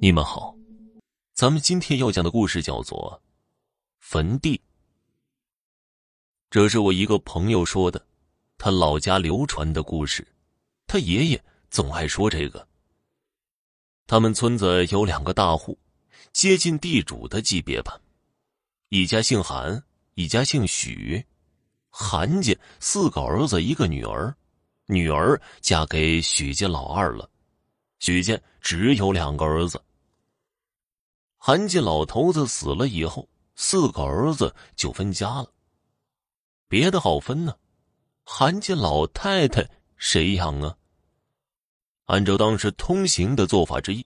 [0.00, 0.54] 你们好，
[1.34, 3.20] 咱们今天要讲的故事叫做
[3.98, 4.56] 《坟地》。
[6.50, 8.06] 这是我一个朋友说的，
[8.58, 10.24] 他老家流传的故事。
[10.86, 12.64] 他爷爷总爱说这个。
[14.06, 15.76] 他们村子有两个大户，
[16.32, 18.00] 接近地主的级别吧。
[18.90, 19.82] 一家姓韩，
[20.14, 21.26] 一家姓许。
[21.90, 24.32] 韩家四个儿子，一个女儿，
[24.86, 27.28] 女儿嫁给许家老二了。
[27.98, 29.82] 许家只有两个儿子。
[31.38, 35.50] 韩家老头子死了以后，四个儿子就分家了。
[36.68, 37.54] 别的好分呢，
[38.24, 40.76] 韩家老太太谁养啊？
[42.06, 44.04] 按照当时通行的做法之一，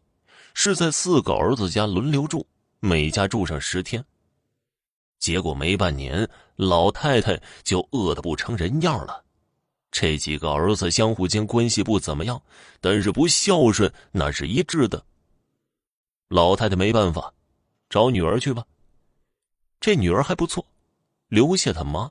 [0.55, 2.47] 是在四个儿子家轮流住，
[2.81, 4.05] 每家住上十天。
[5.19, 9.25] 结果没半年，老太太就饿得不成人样了。
[9.91, 12.41] 这几个儿子相互间关系不怎么样，
[12.81, 15.05] 但是不孝顺那是一致的。
[16.33, 17.31] 老太太没办法，
[17.91, 18.65] 找女儿去吧。
[19.81, 20.67] 这女儿还不错，
[21.29, 22.11] 留下他妈，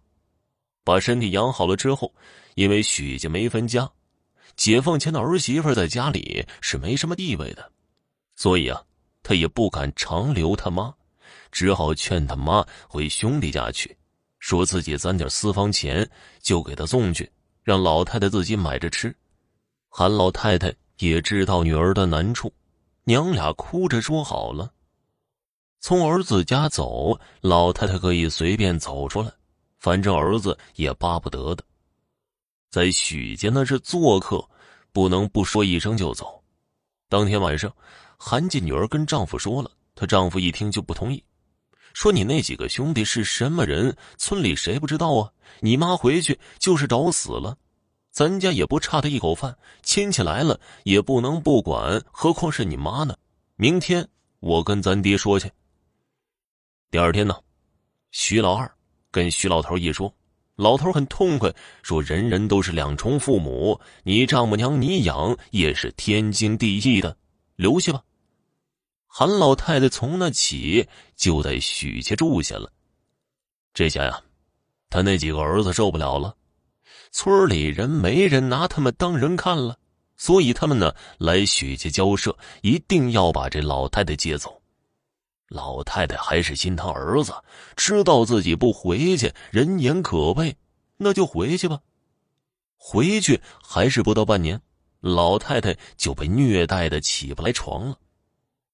[0.83, 2.13] 把身体养好了之后，
[2.53, 3.91] 因为许家没分家，
[4.55, 7.71] 解放前的儿媳妇在家里是没什么地位的，
[8.35, 8.83] 所以啊，
[9.23, 10.93] 他也不敢长留他妈，
[11.51, 13.97] 只好劝他妈回兄弟家去，
[14.37, 16.07] 说自己攒点私房钱
[16.39, 17.27] 就给他送去，
[17.63, 19.15] 让老太太自己买着吃。
[19.89, 22.53] 韩老太太也知道女儿的难处。
[23.03, 24.71] 娘俩哭着说好了，
[25.79, 29.31] 从儿子家走，老太太可以随便走出来，
[29.79, 31.63] 反正儿子也巴不得的。
[32.69, 34.47] 在许家那是做客，
[34.91, 36.41] 不能不说一声就走。
[37.09, 37.73] 当天晚上，
[38.17, 41.23] 韩家女儿跟丈夫说了，她丈夫一听就不同意，
[41.93, 43.97] 说：“你那几个兄弟是什么人？
[44.17, 45.31] 村里谁不知道啊？
[45.59, 47.57] 你妈回去就是找死了。”
[48.11, 53.15] 咱家也不差他一口饭，亲戚来了也不能不管，何况是你妈呢？
[53.55, 54.07] 明天
[54.39, 55.49] 我跟咱爹说去。
[56.89, 57.39] 第二天呢，
[58.11, 58.69] 徐老二
[59.11, 60.13] 跟徐老头一说，
[60.57, 61.53] 老头很痛快，
[61.83, 67.15] 说：“人人都是两重父母，你丈母娘你养也是天经地义的，
[67.55, 68.03] 留下吧。”
[69.07, 72.71] 韩老太太从那起就在许家住下了。
[73.73, 74.21] 这下呀，
[74.89, 76.35] 他那几个儿子受不了了。
[77.11, 79.77] 村里人没人拿他们当人看了，
[80.17, 84.61] 所以他们呢来许家交涉，一定要把这老太太接走。
[85.49, 87.33] 老太太还是心疼儿子，
[87.75, 90.55] 知道自己不回去人言可畏，
[90.95, 91.79] 那就回去吧。
[92.77, 94.61] 回去还是不到半年，
[95.01, 97.97] 老太太就被虐待的起不来床了。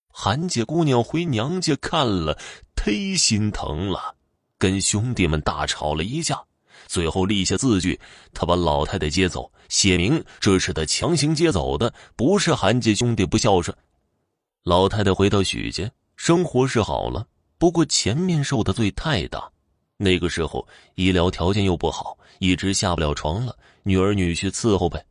[0.09, 2.39] 韩家姑娘回娘家看了，
[2.75, 4.15] 忒心疼了，
[4.59, 6.46] 跟兄弟们大吵了一架。
[6.85, 7.99] 最后立下字据，
[8.33, 13.75] 他把老太太接走，写明这是他强行接走的，不是韩家兄弟不孝顺。
[14.63, 17.25] 老太太回到许家，生活是好了，
[17.57, 19.51] 不过前面受的罪太大。
[19.97, 25.03] 那个时候医疗条件又不好，一直下不了床了，女儿女婿伺候呗。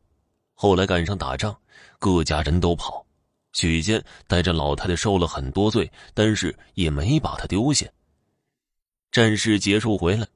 [0.53, 1.55] 后来赶上打仗，
[1.99, 3.05] 各家人都跑，
[3.53, 7.85] 许家带着老太太受了很多罪，但是也没把她丢下。
[9.11, 10.27] 战事结束回来。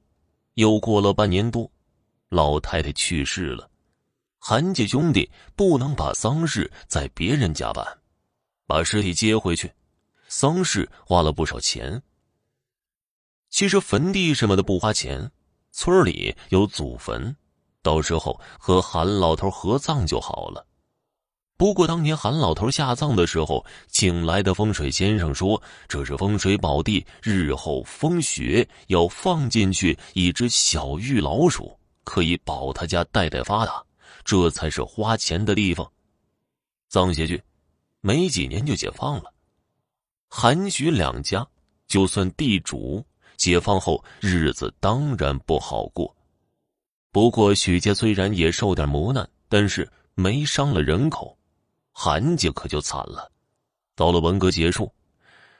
[0.54, 1.70] 又过了半年多，
[2.28, 3.70] 老太太去世了。
[4.38, 7.86] 韩家兄弟不能把丧事在别人家办，
[8.66, 9.72] 把尸体接回去，
[10.28, 12.02] 丧事花了不少钱。
[13.50, 15.30] 其实坟地什么的不花钱，
[15.70, 17.36] 村里有祖坟，
[17.82, 20.66] 到时候和韩老头合葬就好了。
[21.62, 33.80] 不过当年韩老头下葬的时候，请来的风水先生说这是风水宝地，日后风雪要放进去一只小玉老鼠，可以保他家代代发达，
[34.24, 35.88] 这才是花钱的地方。
[36.88, 37.40] 葬下去，
[38.00, 39.32] 没几年就解放了。
[40.28, 41.46] 韩许两家
[41.86, 43.06] 就算地主，
[43.36, 46.12] 解放后日子当然不好过。
[47.12, 51.38] 不过许家虽然也受点磨难，但是没伤了人口。
[51.92, 53.30] 韩家可就惨了，
[53.94, 54.90] 到了文革结束，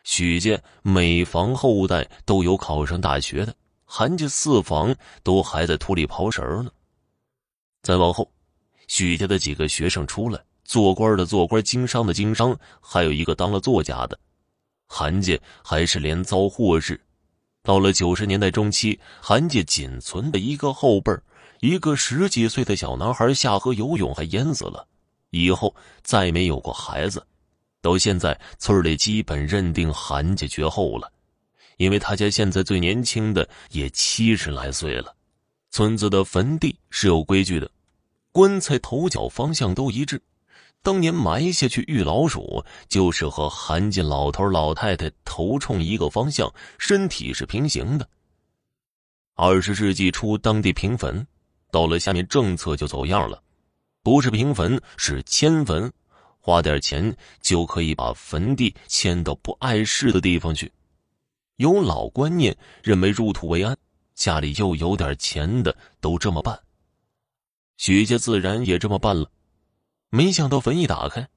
[0.03, 6.71] 许家每房后代都有考上大学的，韩家四房都还在土里刨食呢。
[7.83, 8.31] 再往后，
[8.89, 14.19] 许家的几个学生出来，做官的做官，经商的经商，还有一个当了作家的。
[14.89, 17.01] 韩家还是连遭祸事。
[17.63, 21.13] 到了九十年代中期，韩家仅存的一个后辈
[21.61, 24.89] 一个十几岁的小男孩下河游泳还淹死了。
[25.33, 27.27] 以后再没有过孩子，
[27.81, 31.11] 到现在村里基本认定韩家绝后了，
[31.79, 35.17] 因为他家现在最年轻的也七十来岁了。
[35.71, 37.71] 村子的坟地是有规矩的，
[38.31, 40.21] 棺材头脚方向都一致，
[40.83, 48.07] 当年埋下去遇老鼠，就是和韩家老头老太太头冲一个方向，身体是平行的。
[49.35, 51.27] 二十世纪初，当地平坟，
[51.71, 53.43] 到了下面政策就走样了，
[54.03, 55.93] 不是平坟，是迁坟，
[56.41, 60.71] 花点钱就可以把坟地迁到不碍事的地方去。
[61.57, 63.77] 有老观念，认为入土为安，
[64.15, 66.59] 家里又有点钱的都这么办。
[67.77, 69.31] 许家自然也这么办了。
[70.11, 71.29] 没想到坟一打开，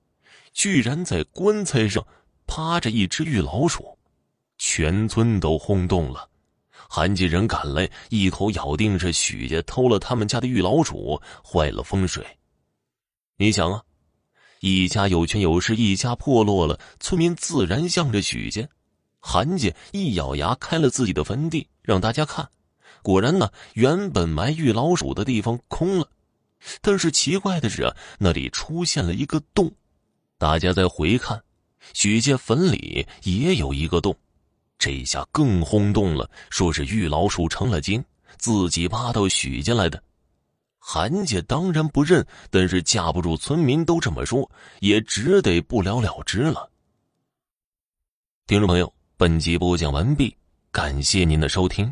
[0.51, 2.05] 居然在棺材上
[2.47, 3.97] 趴着一只玉老鼠，
[4.57, 6.27] 全村都轰动了。
[6.89, 12.25] 韩家人赶来，一口咬定是许家偷了他们家的玉老鼠，坏了风水。
[13.37, 13.83] 你想啊，
[14.61, 18.65] 一家有权有势，一家破落了，村民自然向着许家。
[19.19, 22.47] 韩家一咬牙，开了自己的坟地，让大家看。
[23.01, 26.07] 果然呢，原本埋玉老鼠的地方空了。
[26.81, 29.69] 但是奇怪的是啊，那里出现了一个洞。
[30.37, 31.43] 大家再回看，
[31.93, 34.15] 许家坟里也有一个洞，
[34.79, 38.01] 这下更轰动了，说是玉老鼠成了精，
[38.37, 40.01] 自己挖到许家来的。
[40.87, 44.47] 韩家当然不认，但是架不住村民都这么说，
[44.81, 46.69] 也只得不了了之了。
[48.45, 50.37] 听众朋友，本集播讲完毕，
[50.71, 51.91] 感谢您的收听。